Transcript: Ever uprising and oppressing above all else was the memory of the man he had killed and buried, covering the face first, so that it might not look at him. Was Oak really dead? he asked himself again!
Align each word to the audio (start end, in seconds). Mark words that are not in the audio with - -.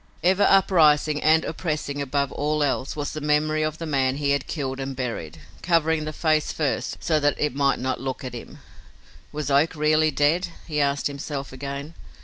Ever 0.23 0.47
uprising 0.49 1.21
and 1.21 1.45
oppressing 1.45 2.01
above 2.01 2.31
all 2.31 2.63
else 2.63 2.95
was 2.95 3.11
the 3.11 3.21
memory 3.21 3.61
of 3.61 3.77
the 3.77 3.85
man 3.85 4.17
he 4.17 4.31
had 4.31 4.47
killed 4.47 4.79
and 4.79 4.95
buried, 4.95 5.37
covering 5.61 6.05
the 6.05 6.11
face 6.11 6.51
first, 6.51 6.97
so 6.99 7.19
that 7.19 7.39
it 7.39 7.53
might 7.53 7.77
not 7.77 8.01
look 8.01 8.23
at 8.23 8.33
him. 8.33 8.57
Was 9.31 9.51
Oak 9.51 9.75
really 9.75 10.09
dead? 10.09 10.47
he 10.65 10.81
asked 10.81 11.05
himself 11.05 11.53
again! 11.53 11.93